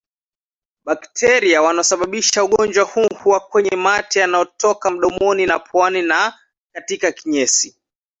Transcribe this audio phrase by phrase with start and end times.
[0.85, 6.39] Bakteria wanaosababisha ugonjwa huu huwa kwenye mate yanayotoka mdomoni na puani na
[6.73, 7.75] katika kinyesi